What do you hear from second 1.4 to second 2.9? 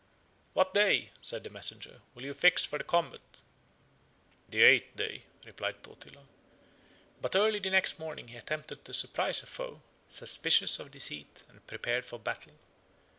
the messenger, "will you fix for the